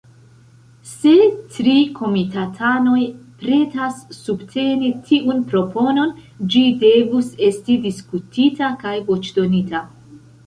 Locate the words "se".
0.91-1.11